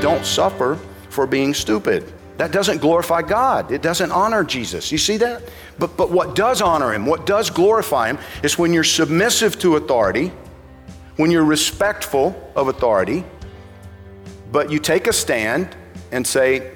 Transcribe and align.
Don't 0.00 0.24
suffer 0.24 0.78
for 1.10 1.26
being 1.26 1.54
stupid. 1.54 2.12
That 2.36 2.52
doesn't 2.52 2.78
glorify 2.78 3.22
God. 3.22 3.72
It 3.72 3.82
doesn't 3.82 4.12
honor 4.12 4.44
Jesus. 4.44 4.92
You 4.92 4.98
see 4.98 5.16
that? 5.16 5.42
But, 5.78 5.96
but 5.96 6.10
what 6.10 6.36
does 6.36 6.62
honor 6.62 6.92
Him, 6.92 7.04
what 7.04 7.26
does 7.26 7.50
glorify 7.50 8.10
Him, 8.10 8.18
is 8.42 8.58
when 8.58 8.72
you're 8.72 8.84
submissive 8.84 9.58
to 9.60 9.76
authority, 9.76 10.32
when 11.16 11.30
you're 11.30 11.44
respectful 11.44 12.52
of 12.54 12.68
authority, 12.68 13.24
but 14.52 14.70
you 14.70 14.78
take 14.78 15.08
a 15.08 15.12
stand 15.12 15.76
and 16.12 16.26
say, 16.26 16.72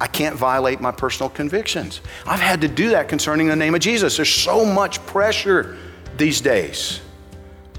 I 0.00 0.06
can't 0.06 0.36
violate 0.36 0.80
my 0.80 0.90
personal 0.90 1.28
convictions. 1.28 2.00
I've 2.24 2.40
had 2.40 2.60
to 2.62 2.68
do 2.68 2.90
that 2.90 3.08
concerning 3.08 3.48
the 3.48 3.56
name 3.56 3.74
of 3.74 3.80
Jesus. 3.80 4.16
There's 4.16 4.32
so 4.32 4.64
much 4.64 5.04
pressure 5.06 5.76
these 6.16 6.40
days. 6.40 7.00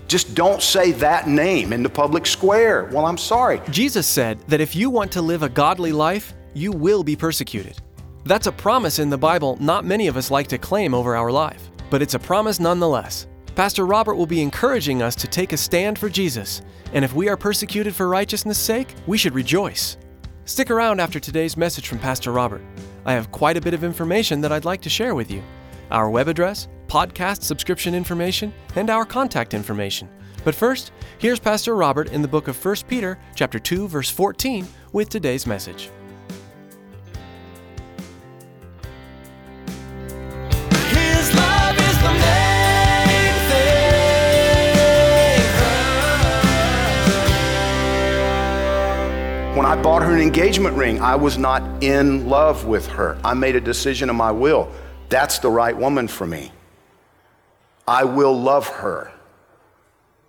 Just 0.09 0.33
don't 0.33 0.59
say 0.59 0.91
that 0.93 1.27
name 1.27 1.71
in 1.71 1.83
the 1.83 1.89
public 1.89 2.25
square. 2.25 2.89
Well, 2.91 3.05
I'm 3.05 3.17
sorry. 3.17 3.61
Jesus 3.69 4.07
said 4.07 4.39
that 4.47 4.59
if 4.59 4.75
you 4.75 4.89
want 4.89 5.11
to 5.11 5.21
live 5.21 5.43
a 5.43 5.49
godly 5.49 5.91
life, 5.91 6.33
you 6.55 6.71
will 6.71 7.03
be 7.03 7.15
persecuted. 7.15 7.77
That's 8.25 8.47
a 8.47 8.52
promise 8.52 8.97
in 8.97 9.11
the 9.11 9.19
Bible 9.19 9.55
not 9.61 9.85
many 9.85 10.07
of 10.07 10.17
us 10.17 10.31
like 10.31 10.47
to 10.47 10.57
claim 10.57 10.95
over 10.95 11.15
our 11.15 11.31
life, 11.31 11.69
but 11.91 12.02
it's 12.02 12.15
a 12.15 12.19
promise 12.19 12.59
nonetheless. 12.59 13.27
Pastor 13.53 13.85
Robert 13.85 14.15
will 14.15 14.25
be 14.25 14.41
encouraging 14.41 15.03
us 15.03 15.15
to 15.15 15.27
take 15.27 15.53
a 15.53 15.57
stand 15.57 15.99
for 15.99 16.09
Jesus, 16.09 16.63
and 16.93 17.05
if 17.05 17.13
we 17.13 17.30
are 17.30 17.37
persecuted 17.37 17.93
for 17.93 18.07
righteousness' 18.07 18.57
sake, 18.57 18.95
we 19.05 19.17
should 19.17 19.35
rejoice. 19.35 19.97
Stick 20.45 20.71
around 20.71 20.99
after 20.99 21.19
today's 21.19 21.55
message 21.55 21.87
from 21.87 21.99
Pastor 21.99 22.31
Robert. 22.31 22.63
I 23.05 23.13
have 23.13 23.31
quite 23.31 23.57
a 23.57 23.61
bit 23.61 23.75
of 23.75 23.83
information 23.83 24.41
that 24.41 24.52
I'd 24.52 24.65
like 24.65 24.81
to 24.81 24.89
share 24.89 25.13
with 25.13 25.30
you 25.30 25.43
our 25.91 26.09
web 26.09 26.27
address, 26.27 26.67
podcast 26.90 27.44
subscription 27.44 27.94
information, 27.94 28.52
and 28.76 28.90
our 28.90 29.06
contact 29.06 29.54
information. 29.54 30.09
But 30.44 30.56
first, 30.56 30.92
here's 31.20 31.40
Pastor 31.40 31.76
Robert 31.76 32.09
in 32.12 32.22
the 32.22 32.28
book 32.28 32.48
of 32.48 32.66
1 32.66 32.76
Peter, 32.88 33.20
chapter 33.36 33.59
2, 33.59 33.88
verse 33.88 34.09
14, 34.09 34.68
with 34.92 35.10
today's 35.10 35.45
message. 35.45 35.92
His 40.72 41.36
love 41.36 41.78
is 41.78 41.98
the 42.02 42.14
main 42.14 43.34
thing. 43.50 43.90
When 49.56 49.66
I 49.66 49.80
bought 49.82 50.02
her 50.02 50.14
an 50.14 50.22
engagement 50.22 50.76
ring, 50.76 51.00
I 51.02 51.16
was 51.16 51.38
not 51.38 51.84
in 51.84 52.28
love 52.28 52.66
with 52.66 52.88
her. 52.88 53.17
I 53.23 53.34
made 53.34 53.56
a 53.56 53.62
decision 53.62 54.10
of 54.10 54.16
my 54.16 54.32
will. 54.32 54.72
That's 55.10 55.38
the 55.39 55.49
right 55.52 55.78
woman 55.78 56.08
for 56.08 56.26
me. 56.26 56.52
I 57.89 58.04
will 58.04 58.39
love 58.39 58.67
her. 58.67 59.11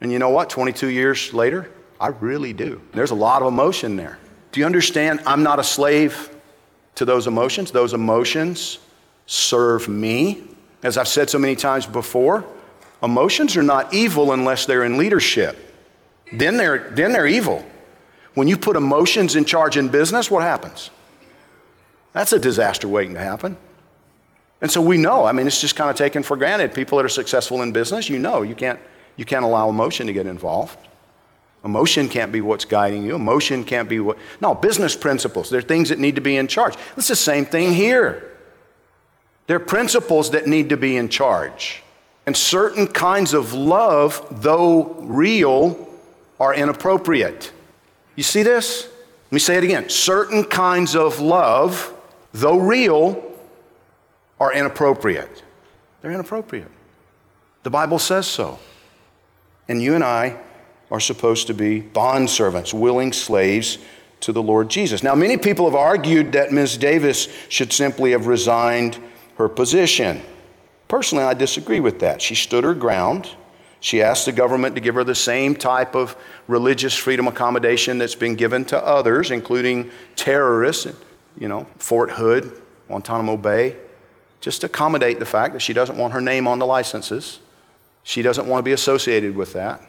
And 0.01 0.11
you 0.11 0.19
know 0.19 0.31
what? 0.31 0.49
22 0.49 0.87
years 0.87 1.35
later, 1.35 1.71
I 2.01 2.09
really 2.09 2.55
do. 2.55 2.81
There's 2.95 3.11
a 3.11 3.15
lot 3.15 3.43
of 3.43 3.49
emotion 3.49 3.97
there. 3.97 4.19
Do 4.51 4.61
you 4.61 4.67
understand? 4.67 5.21
I'm 5.27 5.43
not 5.43 5.59
a 5.59 5.63
slave 5.63 6.31
to 6.95 7.05
those 7.05 7.27
emotions. 7.27 7.71
Those 7.71 7.93
emotions 7.93 8.79
serve 9.27 9.89
me. 9.89 10.43
As 10.83 10.97
I've 10.97 11.07
said 11.07 11.29
so 11.29 11.39
many 11.39 11.55
times 11.55 11.85
before, 11.85 12.47
emotions 13.03 13.59
are 13.59 13.63
not 13.63 13.93
evil 13.93 14.33
unless 14.33 14.65
they're 14.65 14.85
in 14.85 14.97
leadership. 14.97 15.59
Then 16.33 16.57
they're, 16.57 16.91
then 16.93 17.13
they're 17.13 17.27
evil. 17.27 17.63
When 18.33 18.49
you 18.49 18.57
put 18.57 18.75
emotions 18.75 19.37
in 19.37 19.45
charge 19.45 19.77
in 19.77 19.89
business, 19.89 20.31
what 20.31 20.43
happens? 20.43 20.89
That's 22.15 22.33
a 22.33 22.39
disaster 22.39 22.89
waiting 22.89 23.13
to 23.15 23.21
happen. 23.21 23.59
And 24.61 24.71
so 24.71 24.81
we 24.81 24.99
know, 24.99 25.25
I 25.25 25.33
mean, 25.33 25.47
it's 25.47 25.61
just 25.61 25.77
kind 25.77 25.91
of 25.91 25.97
taken 25.97 26.23
for 26.23 26.37
granted. 26.37 26.75
People 26.75 26.99
that 26.99 27.05
are 27.05 27.11
successful 27.11 27.63
in 27.63 27.73
business, 27.73 28.09
you 28.09 28.19
know, 28.19 28.43
you 28.43 28.55
can't, 28.55 28.79
you 29.17 29.25
can't 29.25 29.45
allow 29.45 29.69
emotion 29.71 30.07
to 30.07 30.13
get 30.13 30.27
involved. 30.27 30.79
Emotion 31.65 32.09
can't 32.09 32.33
be 32.33 32.41
what's 32.41 32.65
guiding 32.65 33.05
you. 33.05 33.15
Emotion 33.15 33.65
can't 33.65 33.89
be 33.89 34.01
what. 34.01 34.19
No, 34.41 34.55
business 34.55 34.97
principles. 34.97 35.51
They're 35.51 35.61
things 35.61 35.91
that 35.91 35.99
need 35.99 36.15
to 36.15 36.21
be 36.21 36.37
in 36.37 36.47
charge. 36.47 36.75
It's 36.97 37.09
the 37.09 37.17
same 37.17 37.45
thing 37.45 37.75
here. 37.75 38.31
There 39.47 39.57
are 39.57 39.61
principles 39.61 40.31
that 40.31 40.47
need 40.47 40.69
to 40.71 40.77
be 40.77 40.97
in 40.97 41.09
charge. 41.09 41.83
And 42.27 42.37
certain 42.37 42.87
kinds 42.87 43.35
of 43.35 43.53
love, 43.53 44.27
though 44.43 44.95
real, 45.01 45.89
are 46.39 46.55
inappropriate. 46.55 47.53
You 48.17 48.23
see 48.23 48.43
this? 48.43 48.85
Let 48.85 49.33
me 49.33 49.39
say 49.39 49.57
it 49.57 49.65
again. 49.65 49.89
Certain 49.89 50.45
kinds 50.45 50.95
of 50.95 51.21
love, 51.21 51.93
though 52.33 52.59
real, 52.59 53.30
are 54.41 54.53
inappropriate. 54.53 55.45
They're 56.01 56.11
inappropriate. 56.11 56.71
The 57.63 57.71
Bible 57.71 57.99
says 57.99 58.27
so. 58.27 58.59
And 59.69 59.81
you 59.83 59.95
and 59.95 60.03
I 60.03 60.41
are 60.91 60.99
supposed 60.99 61.47
to 61.47 61.55
be 61.55 61.81
bondservants, 61.81 62.75
willing 62.75 63.13
slaves 63.13 63.79
to 64.21 64.33
the 64.33 64.43
Lord 64.43 64.69
Jesus. 64.69 65.03
Now, 65.03 65.15
many 65.15 65.37
people 65.37 65.67
have 65.67 65.75
argued 65.75 66.33
that 66.33 66.53
Ms. 66.53 66.79
Davis 66.79 67.29
should 67.49 67.73
simply 67.73 68.11
have 68.11 68.27
resigned 68.27 68.99
her 69.37 69.49
position. 69.49 70.21
Personally, 70.89 71.25
I 71.25 71.35
disagree 71.35 71.81
with 71.81 72.01
that. 72.01 72.21
She 72.21 72.35
stood 72.35 72.65
her 72.65 72.75
ground. 72.75 73.31
She 73.79 74.03
asked 74.03 74.27
the 74.27 74.33
government 74.33 74.75
to 74.75 74.81
give 74.81 74.95
her 74.95 75.05
the 75.05 75.15
same 75.15 75.55
type 75.55 75.95
of 75.95 76.17
religious 76.49 76.95
freedom 76.95 77.29
accommodation 77.29 77.97
that's 77.99 78.15
been 78.15 78.35
given 78.35 78.65
to 78.67 78.85
others, 78.85 79.31
including 79.31 79.91
terrorists, 80.17 80.89
you 81.39 81.49
know, 81.49 81.67
Fort 81.79 82.11
Hood, 82.11 82.61
Guantanamo 82.89 83.37
Bay. 83.37 83.77
Just 84.41 84.65
accommodate 84.65 85.19
the 85.19 85.27
fact 85.27 85.53
that 85.53 85.61
she 85.61 85.73
doesn't 85.73 85.99
want 85.99 86.13
her 86.15 86.21
name 86.21 86.49
on 86.49 86.59
the 86.59 86.67
licenses. 86.67 87.41
She 88.03 88.23
doesn't 88.23 88.47
want 88.47 88.61
to 88.61 88.63
be 88.65 88.73
associated 88.73 89.37
with 89.37 89.53
that. 89.53 89.83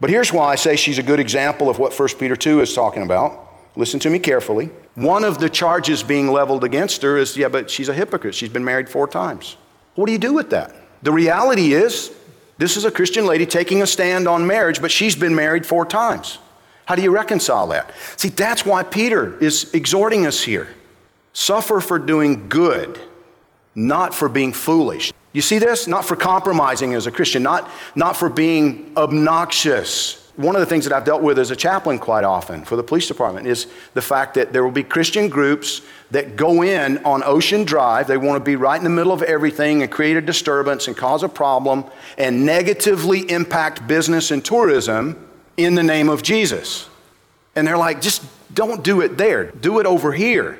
But 0.00 0.10
here's 0.10 0.32
why 0.32 0.52
I 0.52 0.56
say 0.56 0.76
she's 0.76 0.98
a 0.98 1.02
good 1.02 1.20
example 1.20 1.70
of 1.70 1.78
what 1.78 1.98
1 1.98 2.08
Peter 2.18 2.36
2 2.36 2.60
is 2.60 2.74
talking 2.74 3.02
about. 3.02 3.40
Listen 3.76 3.98
to 4.00 4.10
me 4.10 4.18
carefully. 4.18 4.70
One 4.94 5.24
of 5.24 5.38
the 5.38 5.48
charges 5.48 6.02
being 6.02 6.30
leveled 6.30 6.62
against 6.62 7.02
her 7.02 7.16
is 7.16 7.36
yeah, 7.36 7.48
but 7.48 7.70
she's 7.70 7.88
a 7.88 7.94
hypocrite. 7.94 8.34
She's 8.34 8.50
been 8.50 8.64
married 8.64 8.88
four 8.88 9.08
times. 9.08 9.56
What 9.94 10.06
do 10.06 10.12
you 10.12 10.18
do 10.18 10.32
with 10.32 10.50
that? 10.50 10.74
The 11.02 11.12
reality 11.12 11.72
is, 11.72 12.12
this 12.58 12.76
is 12.76 12.84
a 12.84 12.90
Christian 12.90 13.26
lady 13.26 13.46
taking 13.46 13.82
a 13.82 13.86
stand 13.86 14.28
on 14.28 14.46
marriage, 14.46 14.80
but 14.80 14.90
she's 14.90 15.16
been 15.16 15.34
married 15.34 15.66
four 15.66 15.84
times. 15.84 16.38
How 16.86 16.94
do 16.94 17.02
you 17.02 17.10
reconcile 17.10 17.66
that? 17.68 17.92
See, 18.16 18.28
that's 18.28 18.64
why 18.64 18.82
Peter 18.82 19.38
is 19.38 19.72
exhorting 19.74 20.26
us 20.26 20.42
here. 20.42 20.68
Suffer 21.32 21.80
for 21.80 21.98
doing 21.98 22.48
good, 22.48 23.00
not 23.74 24.14
for 24.14 24.28
being 24.28 24.52
foolish. 24.52 25.12
You 25.32 25.42
see 25.42 25.58
this? 25.58 25.86
Not 25.86 26.04
for 26.04 26.16
compromising 26.16 26.94
as 26.94 27.06
a 27.06 27.10
Christian, 27.10 27.42
not, 27.42 27.68
not 27.96 28.16
for 28.16 28.28
being 28.28 28.92
obnoxious. 28.96 30.20
One 30.36 30.56
of 30.56 30.60
the 30.60 30.66
things 30.66 30.84
that 30.84 30.92
I've 30.92 31.04
dealt 31.04 31.22
with 31.22 31.38
as 31.38 31.50
a 31.50 31.56
chaplain 31.56 31.98
quite 31.98 32.24
often 32.24 32.64
for 32.64 32.74
the 32.74 32.82
police 32.82 33.06
department 33.06 33.46
is 33.46 33.68
the 33.94 34.02
fact 34.02 34.34
that 34.34 34.52
there 34.52 34.64
will 34.64 34.72
be 34.72 34.82
Christian 34.82 35.28
groups 35.28 35.82
that 36.10 36.36
go 36.36 36.62
in 36.62 36.98
on 37.04 37.22
Ocean 37.24 37.64
Drive. 37.64 38.08
They 38.08 38.16
want 38.16 38.36
to 38.36 38.44
be 38.44 38.56
right 38.56 38.76
in 38.76 38.84
the 38.84 38.90
middle 38.90 39.12
of 39.12 39.22
everything 39.22 39.82
and 39.82 39.90
create 39.90 40.16
a 40.16 40.20
disturbance 40.20 40.88
and 40.88 40.96
cause 40.96 41.22
a 41.22 41.28
problem 41.28 41.84
and 42.18 42.44
negatively 42.44 43.30
impact 43.30 43.86
business 43.86 44.30
and 44.32 44.44
tourism 44.44 45.28
in 45.56 45.76
the 45.76 45.84
name 45.84 46.08
of 46.08 46.22
Jesus. 46.22 46.88
And 47.54 47.66
they're 47.66 47.78
like, 47.78 48.00
just 48.00 48.24
don't 48.54 48.82
do 48.82 49.00
it 49.00 49.16
there, 49.16 49.52
do 49.52 49.78
it 49.78 49.86
over 49.86 50.12
here. 50.12 50.58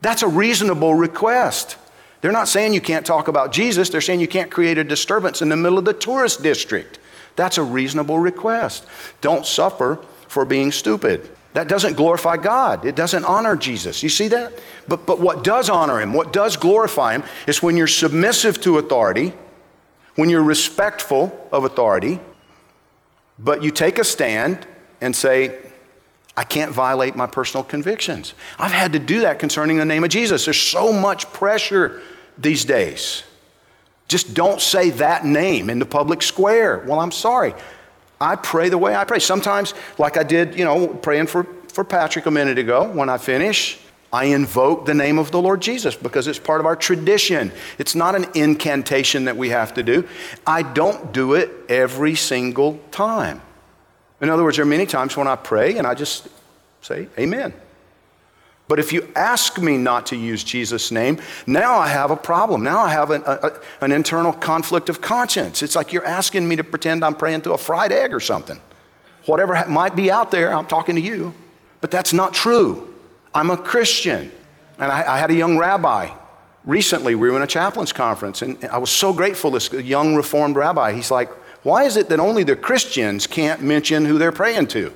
That's 0.00 0.22
a 0.22 0.28
reasonable 0.28 0.94
request. 0.94 1.76
They're 2.20 2.32
not 2.32 2.48
saying 2.48 2.72
you 2.72 2.80
can't 2.80 3.06
talk 3.06 3.28
about 3.28 3.52
Jesus, 3.52 3.88
they're 3.88 4.00
saying 4.00 4.20
you 4.20 4.28
can't 4.28 4.50
create 4.50 4.78
a 4.78 4.84
disturbance 4.84 5.42
in 5.42 5.48
the 5.48 5.56
middle 5.56 5.78
of 5.78 5.84
the 5.84 5.92
tourist 5.92 6.42
district. 6.42 6.98
That's 7.36 7.58
a 7.58 7.62
reasonable 7.62 8.18
request. 8.18 8.86
Don't 9.20 9.44
suffer 9.44 9.98
for 10.28 10.44
being 10.44 10.72
stupid. 10.72 11.30
That 11.52 11.68
doesn't 11.68 11.94
glorify 11.94 12.36
God. 12.36 12.84
It 12.84 12.96
doesn't 12.96 13.24
honor 13.24 13.56
Jesus. 13.56 14.02
You 14.02 14.08
see 14.08 14.28
that? 14.28 14.52
But, 14.88 15.06
but 15.06 15.20
what 15.20 15.42
does 15.44 15.70
honor 15.70 16.00
Him, 16.00 16.12
what 16.12 16.32
does 16.32 16.56
glorify 16.56 17.14
Him, 17.14 17.24
is 17.46 17.62
when 17.62 17.76
you're 17.76 17.86
submissive 17.86 18.60
to 18.62 18.78
authority, 18.78 19.32
when 20.16 20.28
you're 20.28 20.42
respectful 20.42 21.48
of 21.52 21.64
authority, 21.64 22.20
but 23.38 23.62
you 23.62 23.70
take 23.70 23.98
a 23.98 24.04
stand 24.04 24.66
and 25.00 25.14
say, 25.14 25.58
I 26.36 26.44
can't 26.44 26.72
violate 26.72 27.16
my 27.16 27.26
personal 27.26 27.64
convictions. 27.64 28.34
I've 28.58 28.72
had 28.72 28.92
to 28.92 28.98
do 28.98 29.20
that 29.20 29.38
concerning 29.38 29.78
the 29.78 29.84
name 29.84 30.04
of 30.04 30.10
Jesus. 30.10 30.44
There's 30.44 30.60
so 30.60 30.92
much 30.92 31.32
pressure 31.32 32.02
these 32.36 32.64
days. 32.64 33.22
Just 34.08 34.34
don't 34.34 34.60
say 34.60 34.90
that 34.90 35.24
name 35.24 35.70
in 35.70 35.78
the 35.78 35.86
public 35.86 36.22
square. 36.22 36.84
Well, 36.86 37.00
I'm 37.00 37.10
sorry. 37.10 37.54
I 38.20 38.36
pray 38.36 38.68
the 38.68 38.78
way 38.78 38.94
I 38.94 39.04
pray. 39.04 39.18
Sometimes, 39.18 39.74
like 39.98 40.16
I 40.16 40.22
did, 40.22 40.58
you 40.58 40.64
know, 40.64 40.88
praying 40.88 41.26
for, 41.26 41.44
for 41.72 41.84
Patrick 41.84 42.26
a 42.26 42.30
minute 42.30 42.58
ago, 42.58 42.90
when 42.90 43.08
I 43.08 43.18
finish, 43.18 43.78
I 44.12 44.26
invoke 44.26 44.86
the 44.86 44.94
name 44.94 45.18
of 45.18 45.30
the 45.30 45.42
Lord 45.42 45.60
Jesus 45.60 45.96
because 45.96 46.28
it's 46.28 46.38
part 46.38 46.60
of 46.60 46.66
our 46.66 46.76
tradition. 46.76 47.50
It's 47.78 47.94
not 47.94 48.14
an 48.14 48.26
incantation 48.34 49.24
that 49.24 49.36
we 49.36 49.50
have 49.50 49.74
to 49.74 49.82
do. 49.82 50.08
I 50.46 50.62
don't 50.62 51.12
do 51.12 51.34
it 51.34 51.50
every 51.68 52.14
single 52.14 52.78
time. 52.90 53.42
In 54.20 54.30
other 54.30 54.42
words, 54.42 54.56
there 54.56 54.64
are 54.64 54.68
many 54.68 54.86
times 54.86 55.16
when 55.16 55.28
I 55.28 55.36
pray 55.36 55.76
and 55.78 55.86
I 55.86 55.94
just 55.94 56.28
say, 56.80 57.08
Amen. 57.18 57.52
But 58.68 58.80
if 58.80 58.92
you 58.92 59.08
ask 59.14 59.60
me 59.60 59.76
not 59.76 60.06
to 60.06 60.16
use 60.16 60.42
Jesus' 60.42 60.90
name, 60.90 61.20
now 61.46 61.76
I 61.76 61.86
have 61.86 62.10
a 62.10 62.16
problem. 62.16 62.64
Now 62.64 62.80
I 62.80 62.90
have 62.90 63.12
an, 63.12 63.22
a, 63.24 63.52
an 63.80 63.92
internal 63.92 64.32
conflict 64.32 64.88
of 64.88 65.00
conscience. 65.00 65.62
It's 65.62 65.76
like 65.76 65.92
you're 65.92 66.04
asking 66.04 66.48
me 66.48 66.56
to 66.56 66.64
pretend 66.64 67.04
I'm 67.04 67.14
praying 67.14 67.42
to 67.42 67.52
a 67.52 67.58
fried 67.58 67.92
egg 67.92 68.12
or 68.12 68.18
something. 68.18 68.60
Whatever 69.26 69.64
might 69.68 69.94
be 69.94 70.10
out 70.10 70.32
there, 70.32 70.52
I'm 70.52 70.66
talking 70.66 70.96
to 70.96 71.00
you. 71.00 71.32
But 71.80 71.92
that's 71.92 72.12
not 72.12 72.34
true. 72.34 72.92
I'm 73.32 73.50
a 73.50 73.56
Christian. 73.56 74.32
And 74.78 74.90
I, 74.90 75.14
I 75.14 75.18
had 75.18 75.30
a 75.30 75.34
young 75.34 75.58
rabbi 75.58 76.10
recently. 76.64 77.14
We 77.14 77.30
were 77.30 77.36
in 77.36 77.42
a 77.42 77.46
chaplain's 77.46 77.92
conference, 77.92 78.42
and 78.42 78.62
I 78.64 78.78
was 78.78 78.90
so 78.90 79.12
grateful. 79.12 79.52
This 79.52 79.72
young 79.72 80.16
Reformed 80.16 80.56
rabbi, 80.56 80.92
he's 80.92 81.10
like, 81.10 81.30
Why 81.66 81.82
is 81.82 81.96
it 81.96 82.10
that 82.10 82.20
only 82.20 82.44
the 82.44 82.54
Christians 82.54 83.26
can't 83.26 83.60
mention 83.60 84.04
who 84.04 84.18
they're 84.18 84.30
praying 84.30 84.68
to? 84.68 84.94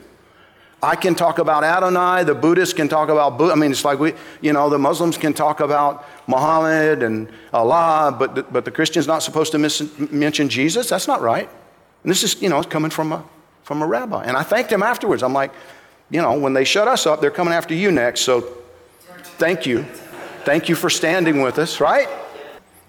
I 0.80 0.94
can 0.94 1.16
talk 1.16 1.40
about 1.40 1.64
Adonai, 1.64 2.22
the 2.22 2.32
Buddhists 2.36 2.74
can 2.74 2.88
talk 2.88 3.08
about 3.08 3.36
Buddha. 3.36 3.54
I 3.54 3.56
mean, 3.56 3.72
it's 3.72 3.84
like 3.84 3.98
we, 3.98 4.14
you 4.40 4.52
know, 4.52 4.70
the 4.70 4.78
Muslims 4.78 5.18
can 5.18 5.34
talk 5.34 5.58
about 5.58 6.06
Muhammad 6.28 7.02
and 7.02 7.28
Allah, 7.52 8.14
but 8.16 8.36
the, 8.36 8.42
but 8.44 8.64
the 8.64 8.70
Christian's 8.70 9.08
not 9.08 9.24
supposed 9.24 9.50
to 9.50 9.58
mention 9.58 10.48
Jesus? 10.48 10.88
That's 10.88 11.08
not 11.08 11.20
right. 11.20 11.48
And 12.04 12.10
this 12.10 12.22
is, 12.22 12.40
you 12.40 12.48
know, 12.48 12.62
coming 12.62 12.92
from 12.92 13.10
a, 13.10 13.24
from 13.64 13.82
a 13.82 13.86
rabbi. 13.88 14.22
And 14.22 14.36
I 14.36 14.44
thanked 14.44 14.70
him 14.70 14.84
afterwards. 14.84 15.24
I'm 15.24 15.32
like, 15.32 15.52
you 16.08 16.22
know, 16.22 16.38
when 16.38 16.52
they 16.52 16.62
shut 16.62 16.86
us 16.86 17.04
up, 17.04 17.20
they're 17.20 17.32
coming 17.32 17.52
after 17.52 17.74
you 17.74 17.90
next. 17.90 18.20
So 18.20 18.42
thank 19.40 19.66
you. 19.66 19.82
Thank 20.44 20.68
you 20.68 20.76
for 20.76 20.88
standing 20.88 21.42
with 21.42 21.58
us, 21.58 21.80
right? 21.80 22.08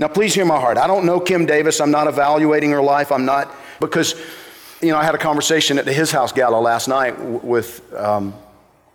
Now, 0.01 0.07
please 0.07 0.33
hear 0.33 0.45
my 0.45 0.59
heart. 0.59 0.79
I 0.79 0.87
don't 0.87 1.05
know 1.05 1.19
Kim 1.19 1.45
Davis. 1.45 1.79
I'm 1.79 1.91
not 1.91 2.07
evaluating 2.07 2.71
her 2.71 2.81
life. 2.81 3.11
I'm 3.11 3.23
not, 3.23 3.53
because 3.79 4.15
you 4.81 4.89
know, 4.89 4.97
I 4.97 5.03
had 5.03 5.13
a 5.13 5.19
conversation 5.19 5.77
at 5.77 5.85
the 5.85 5.93
His 5.93 6.11
House 6.11 6.31
Gala 6.31 6.59
last 6.59 6.87
night 6.87 7.19
with, 7.19 7.93
um, 7.93 8.33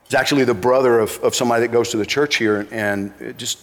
it's 0.05 0.15
actually 0.15 0.43
the 0.43 0.55
brother 0.55 0.99
of, 0.99 1.17
of 1.23 1.37
somebody 1.37 1.61
that 1.61 1.71
goes 1.71 1.91
to 1.91 1.97
the 1.97 2.05
church 2.05 2.37
here, 2.37 2.67
and 2.73 3.13
it 3.21 3.37
just, 3.37 3.61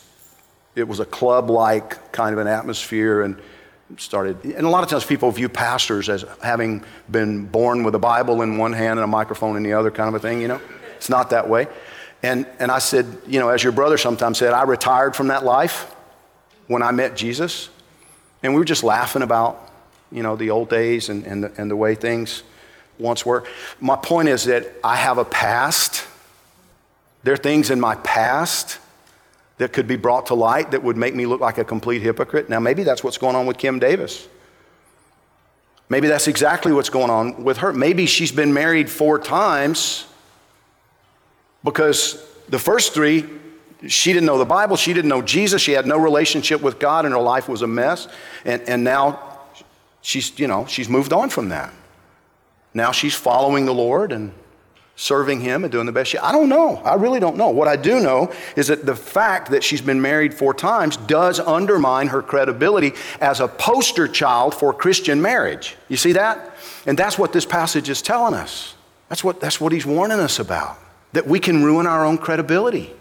it 0.74 0.88
was 0.88 1.02
a 1.02 1.06
club 1.06 1.50
like 1.50 2.14
kind 2.14 2.32
of 2.32 2.40
an 2.40 2.48
atmosphere, 2.48 3.24
and 3.24 3.38
started, 3.98 4.42
and 4.46 4.66
a 4.66 4.70
lot 4.70 4.86
of 4.86 4.90
times 4.90 5.04
people 5.04 5.30
view 5.30 5.50
pastors 5.50 6.08
as 6.08 6.24
having 6.42 6.82
been 7.12 7.46
born 7.46 7.84
with 7.84 7.94
a 7.94 8.00
Bible 8.00 8.42
in 8.42 8.58
one 8.58 8.72
hand 8.72 9.00
and 9.00 9.04
a 9.04 9.08
microphone 9.08 9.58
in 9.58 9.64
the 9.64 9.74
other, 9.74 9.92
kind 9.92 10.08
of 10.08 10.16
a 10.16 10.20
thing, 10.20 10.42
you 10.42 10.48
know? 10.48 10.62
It's 10.96 11.10
not 11.10 11.32
that 11.32 11.50
way. 11.50 11.68
And, 12.24 12.48
and 12.60 12.72
I 12.72 12.80
said, 12.80 13.06
you 13.28 13.42
know, 13.42 13.50
as 13.50 13.62
your 13.62 13.74
brother 13.74 13.98
sometimes 13.98 14.38
said, 14.38 14.54
I 14.54 14.64
retired 14.64 15.14
from 15.14 15.28
that 15.28 15.44
life 15.44 15.94
when 16.68 16.82
I 16.82 16.92
met 16.92 17.16
Jesus. 17.16 17.70
And 18.42 18.54
we 18.54 18.60
were 18.60 18.66
just 18.66 18.84
laughing 18.84 19.22
about 19.22 19.72
you 20.12 20.22
know, 20.22 20.36
the 20.36 20.52
old 20.52 20.70
days 20.70 21.10
and, 21.10 21.26
and, 21.26 21.44
the, 21.44 21.52
and 21.58 21.70
the 21.70 21.76
way 21.76 21.96
things 21.96 22.44
once 23.00 23.26
were. 23.26 23.44
My 23.80 23.96
point 23.96 24.30
is 24.30 24.46
that 24.46 24.68
I 24.84 24.96
have 24.96 25.18
a 25.18 25.26
past. 25.26 26.06
There 27.24 27.34
are 27.34 27.38
things 27.38 27.72
in 27.72 27.80
my 27.80 27.96
past 27.96 28.80
that 29.58 29.74
could 29.74 29.88
be 29.88 29.96
brought 29.96 30.28
to 30.28 30.36
light 30.36 30.72
that 30.72 30.84
would 30.84 30.98
make 30.98 31.16
me 31.16 31.26
look 31.26 31.42
like 31.42 31.58
a 31.58 31.64
complete 31.64 32.02
hypocrite. 32.02 32.50
Now, 32.50 32.60
maybe 32.60 32.84
that's 32.84 33.04
what's 33.04 33.18
going 33.18 33.36
on 33.36 33.46
with 33.46 33.58
Kim 33.58 33.80
Davis. 33.80 34.28
Maybe 35.90 36.08
that's 36.08 36.28
exactly 36.28 36.72
what's 36.72 36.90
going 36.90 37.10
on 37.10 37.44
with 37.44 37.58
her. 37.58 37.74
Maybe 37.74 38.06
she's 38.06 38.32
been 38.32 38.54
married 38.54 38.90
four 38.90 39.20
times 39.20 40.06
because 41.64 42.24
the 42.50 42.60
first 42.60 42.94
three, 42.94 43.26
she 43.88 44.14
didn't 44.14 44.26
know 44.26 44.38
the 44.38 44.46
Bible, 44.46 44.76
she 44.76 44.94
didn't 44.94 45.10
know 45.10 45.22
Jesus, 45.22 45.62
she 45.62 45.74
had 45.74 45.86
no 45.86 45.98
relationship 45.98 46.62
with 46.62 46.80
God, 46.80 47.06
and 47.06 47.14
her 47.14 47.20
life 47.20 47.50
was 47.50 47.62
a 47.62 47.68
mess. 47.68 48.08
And, 48.46 48.62
and 48.64 48.84
now 48.84 49.40
she's, 50.02 50.38
you 50.40 50.48
know, 50.48 50.66
she's 50.66 50.90
moved 50.90 51.14
on 51.14 51.30
from 51.30 51.50
that. 51.50 51.74
Now 52.74 52.92
she's 52.92 53.16
following 53.16 53.66
the 53.66 53.74
Lord 53.74 54.12
and 54.12 54.32
serving 54.96 55.42
Him 55.42 55.64
and 55.64 55.72
doing 55.72 55.86
the 55.86 55.92
best 55.92 56.12
she. 56.12 56.18
I 56.18 56.32
don't 56.32 56.50
know. 56.50 56.78
I 56.78 56.96
really 56.96 57.20
don't 57.20 57.38
know. 57.38 57.50
What 57.50 57.68
I 57.68 57.76
do 57.76 58.00
know 58.00 58.32
is 58.56 58.68
that 58.68 58.86
the 58.86 58.96
fact 58.96 59.52
that 59.52 59.64
she's 59.64 59.82
been 59.82 60.02
married 60.02 60.34
four 60.34 60.54
times 60.54 60.98
does 60.98 61.40
undermine 61.40 62.08
her 62.08 62.22
credibility 62.22 62.94
as 63.20 63.40
a 63.40 63.48
poster 63.48 64.08
child 64.08 64.54
for 64.54 64.74
Christian 64.74 65.22
marriage. 65.22 65.76
You 65.90 65.98
see 65.98 66.14
that? 66.14 66.56
And 66.86 66.98
that's 66.98 67.18
what 67.18 67.34
this 67.34 67.46
passage 67.46 67.90
is 67.90 68.02
telling 68.02 68.34
us. 68.34 68.76
That's 69.10 69.24
what, 69.24 69.40
that's 69.40 69.60
what 69.60 69.72
he's 69.72 69.86
warning 69.86 70.20
us 70.20 70.40
about. 70.40 70.78
That 71.14 71.28
we 71.28 71.40
can 71.40 71.64
ruin 71.64 71.86
our 71.86 72.06
own 72.06 72.18
credibility. 72.18 72.94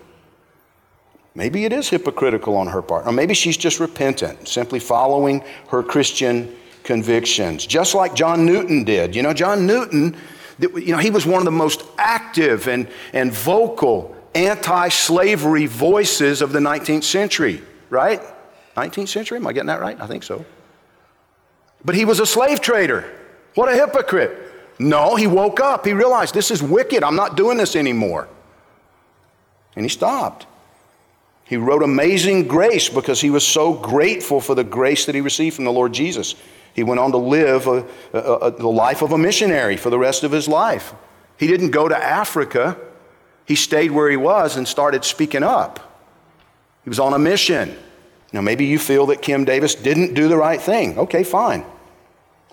Maybe 1.34 1.64
it 1.64 1.73
is 1.73 1.88
hypocritical 1.88 2.56
on 2.56 2.67
her 2.67 2.82
part, 2.82 3.06
or 3.06 3.12
maybe 3.12 3.32
she's 3.32 3.56
just 3.56 3.81
repentant, 3.81 4.46
simply 4.49 4.79
following 4.79 5.43
her 5.69 5.82
Christian 5.82 6.55
convictions, 6.84 7.64
just 7.64 7.94
like 7.94 8.14
John 8.14 8.44
Newton 8.44 8.84
did. 8.84 9.17
You 9.17 9.23
know, 9.23 9.32
John 9.32 9.67
Newton, 9.67 10.17
you 10.58 10.93
know, 10.93 10.99
he 10.99 11.11
was 11.11 11.25
one 11.25 11.38
of 11.38 11.44
the 11.44 11.50
most 11.50 11.84
active 11.96 12.69
and, 12.69 12.87
and 13.14 13.32
vocal 13.32 14.14
anti 14.34 14.88
slavery 14.88 15.67
voices 15.67 16.43
of 16.43 16.52
the 16.52 16.58
19th 16.58 17.05
century, 17.05 17.62
right? 17.88 18.20
19th 18.76 19.08
century? 19.08 19.38
Am 19.38 19.46
I 19.46 19.52
getting 19.52 19.69
that 19.69 19.81
right? 19.81 19.99
I 20.00 20.06
think 20.06 20.23
so. 20.23 20.44
But 21.85 21.94
he 21.94 22.05
was 22.05 22.20
a 22.20 22.26
slave 22.26 22.61
trader. 22.61 23.11
What 23.55 23.70
a 23.70 23.75
hypocrite. 23.75 24.38
No, 24.78 25.14
he 25.14 25.26
woke 25.26 25.61
up. 25.61 25.87
He 25.87 25.93
realized 25.93 26.35
this 26.35 26.50
is 26.50 26.62
wicked. 26.62 27.02
I'm 27.02 27.17
not 27.17 27.37
doing 27.37 27.58
this 27.58 27.76
anymore. 27.76 28.28
And 29.76 29.85
he 29.85 29.88
stopped. 29.88 30.46
He 31.52 31.58
wrote 31.58 31.82
Amazing 31.82 32.49
Grace 32.49 32.88
because 32.88 33.20
he 33.20 33.28
was 33.28 33.46
so 33.46 33.75
grateful 33.75 34.40
for 34.40 34.54
the 34.54 34.64
grace 34.64 35.04
that 35.04 35.14
he 35.14 35.20
received 35.20 35.54
from 35.54 35.66
the 35.66 35.70
Lord 35.70 35.93
Jesus. 35.93 36.34
He 36.72 36.82
went 36.82 36.99
on 36.99 37.10
to 37.10 37.19
live 37.19 37.66
a, 37.66 37.87
a, 38.14 38.19
a, 38.19 38.50
the 38.52 38.70
life 38.70 39.02
of 39.02 39.12
a 39.12 39.19
missionary 39.19 39.76
for 39.76 39.90
the 39.90 39.99
rest 39.99 40.25
of 40.25 40.32
his 40.32 40.49
life. 40.49 40.94
He 41.37 41.46
didn't 41.46 41.72
go 41.72 41.88
to 41.88 41.94
Africa, 41.94 42.78
he 43.44 43.54
stayed 43.54 43.90
where 43.90 44.09
he 44.09 44.16
was 44.16 44.56
and 44.56 44.66
started 44.66 45.04
speaking 45.04 45.42
up. 45.42 46.00
He 46.85 46.88
was 46.88 46.99
on 46.99 47.12
a 47.12 47.18
mission. 47.18 47.76
Now, 48.32 48.40
maybe 48.40 48.64
you 48.64 48.78
feel 48.78 49.04
that 49.09 49.21
Kim 49.21 49.44
Davis 49.44 49.75
didn't 49.75 50.14
do 50.14 50.28
the 50.28 50.38
right 50.38 50.59
thing. 50.59 50.99
Okay, 51.00 51.23
fine. 51.23 51.66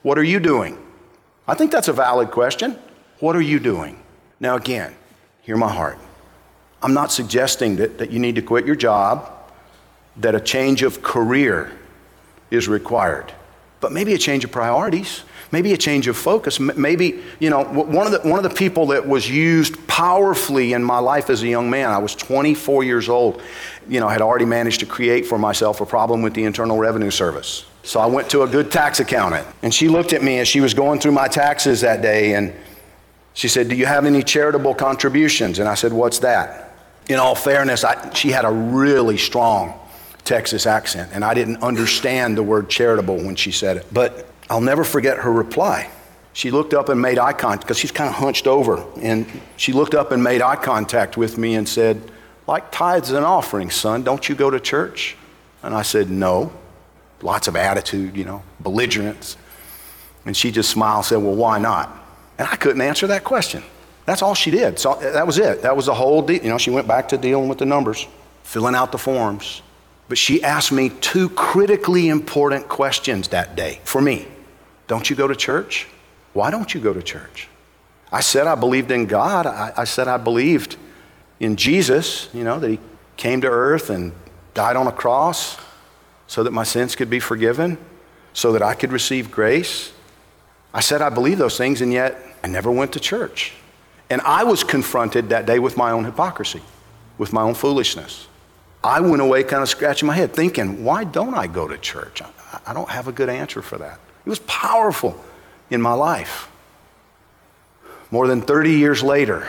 What 0.01 0.17
are 0.17 0.23
you 0.25 0.41
doing? 0.41 0.77
I 1.47 1.53
think 1.53 1.71
that's 1.71 1.87
a 1.87 1.93
valid 1.93 2.31
question. 2.31 2.77
What 3.19 3.37
are 3.37 3.41
you 3.41 3.61
doing? 3.61 3.97
Now, 4.41 4.57
again, 4.57 4.93
hear 5.41 5.55
my 5.55 5.71
heart. 5.71 5.99
I'm 6.81 6.93
not 6.93 7.11
suggesting 7.11 7.75
that, 7.77 7.97
that 7.97 8.11
you 8.11 8.19
need 8.19 8.35
to 8.35 8.41
quit 8.41 8.65
your 8.65 8.75
job, 8.75 9.31
that 10.17 10.35
a 10.35 10.39
change 10.39 10.81
of 10.83 11.01
career 11.01 11.71
is 12.51 12.67
required 12.67 13.33
but 13.79 13.91
maybe 13.91 14.13
a 14.13 14.17
change 14.17 14.43
of 14.43 14.51
priorities, 14.51 15.23
maybe 15.51 15.73
a 15.73 15.77
change 15.77 16.07
of 16.07 16.17
focus. 16.17 16.59
Maybe, 16.59 17.21
you 17.39 17.49
know, 17.49 17.63
one 17.63 18.05
of, 18.05 18.11
the, 18.11 18.29
one 18.29 18.43
of 18.43 18.43
the 18.43 18.55
people 18.55 18.87
that 18.87 19.07
was 19.07 19.29
used 19.29 19.87
powerfully 19.87 20.73
in 20.73 20.83
my 20.83 20.99
life 20.99 21.29
as 21.29 21.43
a 21.43 21.47
young 21.47 21.69
man, 21.69 21.89
I 21.89 21.97
was 21.97 22.13
24 22.15 22.83
years 22.83 23.07
old, 23.07 23.41
you 23.87 23.99
know, 23.99 24.09
had 24.09 24.21
already 24.21 24.45
managed 24.45 24.81
to 24.81 24.85
create 24.85 25.25
for 25.25 25.37
myself 25.37 25.81
a 25.81 25.85
problem 25.85 26.21
with 26.21 26.33
the 26.33 26.43
Internal 26.43 26.77
Revenue 26.77 27.11
Service. 27.11 27.65
So 27.83 27.99
I 27.99 28.05
went 28.05 28.29
to 28.31 28.43
a 28.43 28.47
good 28.47 28.71
tax 28.71 28.99
accountant, 28.99 29.47
and 29.63 29.73
she 29.73 29.87
looked 29.87 30.11
at 30.11 30.21
me 30.21 30.39
as 30.39 30.47
she 30.47 30.59
was 30.59 30.73
going 30.73 30.99
through 30.99 31.13
my 31.13 31.29
taxes 31.29 31.81
that 31.81 32.01
day, 32.01 32.35
and 32.35 32.53
she 33.33 33.47
said, 33.47 33.69
Do 33.69 33.75
you 33.75 33.85
have 33.85 34.05
any 34.05 34.21
charitable 34.21 34.75
contributions? 34.75 35.59
And 35.59 35.69
I 35.69 35.75
said, 35.75 35.93
What's 35.93 36.19
that? 36.19 36.68
In 37.09 37.15
all 37.15 37.35
fairness, 37.35 37.83
I, 37.83 38.13
she 38.13 38.29
had 38.29 38.45
a 38.45 38.51
really 38.51 39.17
strong 39.17 39.77
Texas 40.23 40.67
accent, 40.67 41.09
and 41.11 41.25
I 41.25 41.33
didn't 41.33 41.63
understand 41.63 42.37
the 42.37 42.43
word 42.43 42.69
charitable 42.69 43.17
when 43.17 43.35
she 43.35 43.51
said 43.51 43.77
it. 43.77 43.87
But 43.91 44.27
I'll 44.47 44.61
never 44.61 44.83
forget 44.83 45.17
her 45.17 45.31
reply. 45.31 45.89
She 46.33 46.51
looked 46.51 46.75
up 46.75 46.87
and 46.87 47.01
made 47.01 47.17
eye 47.17 47.33
contact 47.33 47.63
because 47.63 47.79
she's 47.79 47.91
kind 47.91 48.09
of 48.09 48.15
hunched 48.15 48.45
over. 48.45 48.85
And 49.01 49.25
she 49.57 49.73
looked 49.73 49.95
up 49.95 50.11
and 50.11 50.23
made 50.23 50.41
eye 50.41 50.55
contact 50.55 51.17
with 51.17 51.37
me 51.37 51.55
and 51.55 51.67
said, 51.67 51.99
Like 52.47 52.71
tithes 52.71 53.11
and 53.11 53.25
offerings, 53.25 53.73
son, 53.73 54.03
don't 54.03 54.29
you 54.29 54.35
go 54.35 54.51
to 54.51 54.59
church? 54.59 55.17
And 55.63 55.73
I 55.73 55.81
said, 55.81 56.09
No. 56.09 56.53
Lots 57.21 57.49
of 57.49 57.57
attitude, 57.57 58.15
you 58.15 58.23
know, 58.23 58.43
belligerence. 58.61 59.35
And 60.25 60.37
she 60.37 60.51
just 60.51 60.69
smiled 60.69 60.97
and 60.97 61.05
said, 61.05 61.17
Well, 61.17 61.35
why 61.35 61.57
not? 61.57 61.91
And 62.37 62.47
I 62.47 62.55
couldn't 62.55 62.81
answer 62.81 63.07
that 63.07 63.23
question. 63.23 63.63
That's 64.09 64.23
all 64.23 64.33
she 64.33 64.49
did. 64.49 64.79
So 64.79 64.95
that 64.95 65.27
was 65.27 65.37
it. 65.37 65.61
That 65.61 65.75
was 65.75 65.85
the 65.85 65.93
whole 65.93 66.23
deal. 66.23 66.41
You 66.41 66.49
know, 66.49 66.57
she 66.57 66.71
went 66.71 66.87
back 66.87 67.09
to 67.09 67.17
dealing 67.17 67.47
with 67.47 67.59
the 67.59 67.65
numbers, 67.67 68.07
filling 68.41 68.73
out 68.73 68.91
the 68.91 68.97
forms. 68.97 69.61
But 70.07 70.17
she 70.17 70.41
asked 70.41 70.71
me 70.71 70.89
two 70.89 71.29
critically 71.29 72.09
important 72.09 72.67
questions 72.67 73.27
that 73.27 73.55
day 73.55 73.79
for 73.83 74.01
me. 74.01 74.27
Don't 74.87 75.07
you 75.11 75.15
go 75.15 75.27
to 75.27 75.35
church? 75.35 75.85
Why 76.33 76.49
don't 76.49 76.73
you 76.73 76.81
go 76.81 76.91
to 76.91 77.03
church? 77.03 77.49
I 78.11 78.21
said 78.21 78.47
I 78.47 78.55
believed 78.55 78.89
in 78.89 79.05
God. 79.05 79.45
I, 79.45 79.73
I 79.77 79.83
said 79.83 80.07
I 80.07 80.17
believed 80.17 80.77
in 81.39 81.55
Jesus, 81.55 82.29
you 82.33 82.43
know, 82.43 82.59
that 82.59 82.67
He 82.67 82.79
came 83.15 83.41
to 83.41 83.47
earth 83.47 83.91
and 83.91 84.11
died 84.55 84.75
on 84.75 84.87
a 84.87 84.91
cross 84.91 85.59
so 86.25 86.41
that 86.41 86.51
my 86.51 86.63
sins 86.63 86.95
could 86.95 87.11
be 87.11 87.19
forgiven, 87.19 87.77
so 88.33 88.53
that 88.53 88.63
I 88.63 88.73
could 88.73 88.91
receive 88.91 89.29
grace. 89.29 89.93
I 90.73 90.79
said 90.79 91.03
I 91.03 91.09
believe 91.09 91.37
those 91.37 91.59
things, 91.59 91.79
and 91.81 91.93
yet 91.93 92.19
I 92.43 92.47
never 92.47 92.71
went 92.71 92.93
to 92.93 92.99
church. 92.99 93.53
And 94.09 94.21
I 94.21 94.43
was 94.43 94.63
confronted 94.63 95.29
that 95.29 95.45
day 95.45 95.59
with 95.59 95.77
my 95.77 95.91
own 95.91 96.03
hypocrisy, 96.03 96.61
with 97.17 97.31
my 97.31 97.41
own 97.41 97.53
foolishness. 97.53 98.27
I 98.83 99.01
went 99.01 99.21
away 99.21 99.43
kind 99.43 99.61
of 99.61 99.69
scratching 99.69 100.07
my 100.07 100.15
head, 100.15 100.33
thinking, 100.33 100.83
why 100.83 101.03
don't 101.03 101.35
I 101.35 101.47
go 101.47 101.67
to 101.67 101.77
church? 101.77 102.21
I, 102.21 102.59
I 102.67 102.73
don't 102.73 102.89
have 102.89 103.07
a 103.07 103.11
good 103.11 103.29
answer 103.29 103.61
for 103.61 103.77
that. 103.77 103.99
It 104.25 104.29
was 104.29 104.39
powerful 104.39 105.21
in 105.69 105.81
my 105.81 105.93
life. 105.93 106.49
More 108.11 108.27
than 108.27 108.41
30 108.41 108.71
years 108.71 109.03
later, 109.03 109.47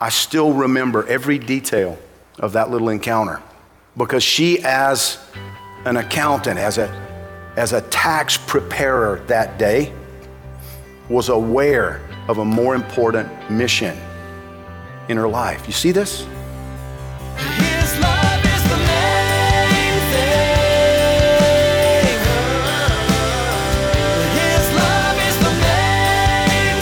I 0.00 0.08
still 0.08 0.52
remember 0.54 1.06
every 1.06 1.38
detail 1.38 1.98
of 2.38 2.52
that 2.52 2.70
little 2.70 2.88
encounter 2.88 3.42
because 3.96 4.22
she, 4.22 4.60
as 4.64 5.18
an 5.84 5.96
accountant, 5.96 6.58
as 6.58 6.78
a, 6.78 6.88
as 7.56 7.74
a 7.74 7.82
tax 7.82 8.38
preparer 8.38 9.20
that 9.26 9.58
day, 9.58 9.92
was 11.10 11.28
aware 11.28 12.00
of 12.30 12.38
a 12.38 12.44
more 12.44 12.76
important 12.76 13.28
mission 13.50 13.98
in 15.08 15.16
her 15.16 15.26
life. 15.26 15.66
You 15.66 15.72
see 15.72 15.90
this? 15.90 16.20
His 16.20 17.98
love 17.98 18.44
is 18.44 18.62
the 18.70 18.76
main 18.76 20.00
thing. 20.12 20.60
His 24.38 24.66
love 24.76 25.18
is 25.28 25.36
the 25.42 25.50
main 25.60 26.76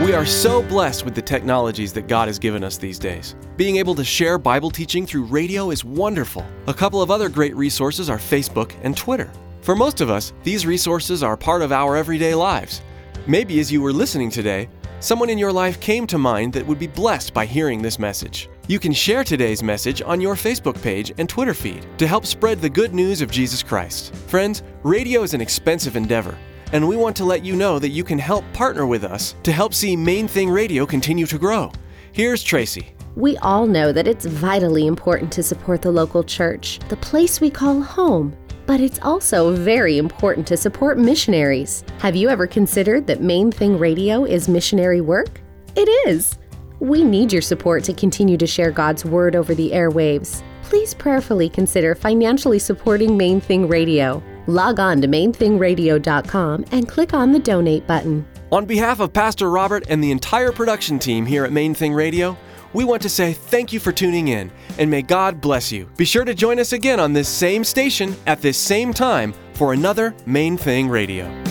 thing. 0.00 0.04
We 0.04 0.14
are 0.14 0.26
so 0.26 0.64
blessed 0.64 1.04
with 1.04 1.14
the 1.14 1.22
technologies 1.22 1.92
that 1.92 2.08
God 2.08 2.26
has 2.26 2.40
given 2.40 2.64
us 2.64 2.76
these 2.76 2.98
days. 2.98 3.36
Being 3.56 3.76
able 3.76 3.94
to 3.94 4.02
share 4.02 4.36
Bible 4.36 4.72
teaching 4.72 5.06
through 5.06 5.26
radio 5.26 5.70
is 5.70 5.84
wonderful. 5.84 6.44
A 6.66 6.74
couple 6.74 7.00
of 7.00 7.12
other 7.12 7.28
great 7.28 7.54
resources 7.54 8.10
are 8.10 8.18
Facebook 8.18 8.74
and 8.82 8.96
Twitter. 8.96 9.30
For 9.64 9.74
most 9.74 10.02
of 10.02 10.10
us, 10.10 10.34
these 10.42 10.66
resources 10.66 11.22
are 11.22 11.38
part 11.38 11.62
of 11.62 11.72
our 11.72 11.96
everyday 11.96 12.34
lives. 12.34 12.82
Maybe 13.26 13.60
as 13.60 13.72
you 13.72 13.80
were 13.80 13.94
listening 13.94 14.28
today, 14.28 14.68
someone 15.00 15.30
in 15.30 15.38
your 15.38 15.54
life 15.54 15.80
came 15.80 16.06
to 16.08 16.18
mind 16.18 16.52
that 16.52 16.66
would 16.66 16.78
be 16.78 16.86
blessed 16.86 17.32
by 17.32 17.46
hearing 17.46 17.80
this 17.80 17.98
message. 17.98 18.50
You 18.68 18.78
can 18.78 18.92
share 18.92 19.24
today's 19.24 19.62
message 19.62 20.02
on 20.02 20.20
your 20.20 20.34
Facebook 20.34 20.82
page 20.82 21.14
and 21.16 21.30
Twitter 21.30 21.54
feed 21.54 21.86
to 21.96 22.06
help 22.06 22.26
spread 22.26 22.60
the 22.60 22.68
good 22.68 22.92
news 22.92 23.22
of 23.22 23.30
Jesus 23.30 23.62
Christ. 23.62 24.14
Friends, 24.14 24.62
radio 24.82 25.22
is 25.22 25.32
an 25.32 25.40
expensive 25.40 25.96
endeavor, 25.96 26.36
and 26.72 26.86
we 26.86 26.96
want 26.96 27.16
to 27.16 27.24
let 27.24 27.42
you 27.42 27.56
know 27.56 27.78
that 27.78 27.88
you 27.88 28.04
can 28.04 28.18
help 28.18 28.44
partner 28.52 28.84
with 28.84 29.02
us 29.02 29.34
to 29.44 29.52
help 29.52 29.72
see 29.72 29.96
Main 29.96 30.28
Thing 30.28 30.50
Radio 30.50 30.84
continue 30.84 31.24
to 31.24 31.38
grow. 31.38 31.72
Here's 32.12 32.42
Tracy. 32.42 32.94
We 33.16 33.38
all 33.38 33.66
know 33.66 33.92
that 33.92 34.08
it's 34.08 34.26
vitally 34.26 34.86
important 34.86 35.32
to 35.32 35.42
support 35.42 35.80
the 35.80 35.90
local 35.90 36.22
church, 36.22 36.80
the 36.90 36.96
place 36.98 37.40
we 37.40 37.48
call 37.48 37.80
home. 37.80 38.36
But 38.66 38.80
it's 38.80 38.98
also 39.02 39.52
very 39.54 39.98
important 39.98 40.46
to 40.46 40.56
support 40.56 40.98
missionaries. 40.98 41.84
Have 41.98 42.16
you 42.16 42.28
ever 42.30 42.46
considered 42.46 43.06
that 43.06 43.20
Main 43.20 43.52
Thing 43.52 43.78
Radio 43.78 44.24
is 44.24 44.48
missionary 44.48 45.00
work? 45.00 45.40
It 45.76 45.88
is. 46.08 46.38
We 46.80 47.04
need 47.04 47.32
your 47.32 47.42
support 47.42 47.84
to 47.84 47.92
continue 47.92 48.36
to 48.36 48.46
share 48.46 48.70
God's 48.70 49.04
Word 49.04 49.36
over 49.36 49.54
the 49.54 49.70
airwaves. 49.70 50.42
Please 50.62 50.94
prayerfully 50.94 51.48
consider 51.48 51.94
financially 51.94 52.58
supporting 52.58 53.16
Main 53.16 53.40
Thing 53.40 53.68
Radio. 53.68 54.22
Log 54.46 54.80
on 54.80 55.00
to 55.00 55.08
mainthingradio.com 55.08 56.64
and 56.72 56.88
click 56.88 57.14
on 57.14 57.32
the 57.32 57.38
donate 57.38 57.86
button. 57.86 58.26
On 58.50 58.66
behalf 58.66 59.00
of 59.00 59.12
Pastor 59.12 59.50
Robert 59.50 59.84
and 59.88 60.02
the 60.02 60.10
entire 60.10 60.52
production 60.52 60.98
team 60.98 61.26
here 61.26 61.44
at 61.44 61.52
Main 61.52 61.74
Thing 61.74 61.92
Radio, 61.92 62.36
we 62.74 62.84
want 62.84 63.00
to 63.02 63.08
say 63.08 63.32
thank 63.32 63.72
you 63.72 63.80
for 63.80 63.92
tuning 63.92 64.28
in 64.28 64.50
and 64.78 64.90
may 64.90 65.02
God 65.02 65.40
bless 65.40 65.72
you. 65.72 65.86
Be 65.96 66.04
sure 66.04 66.24
to 66.24 66.34
join 66.34 66.58
us 66.58 66.72
again 66.72 67.00
on 67.00 67.12
this 67.12 67.28
same 67.28 67.64
station 67.64 68.14
at 68.26 68.42
this 68.42 68.58
same 68.58 68.92
time 68.92 69.32
for 69.54 69.72
another 69.72 70.14
Main 70.26 70.56
Thing 70.56 70.88
Radio. 70.88 71.43